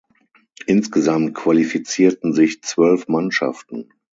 [0.65, 3.89] Insgesamt qualifizierten sich zwölf Mannschaften.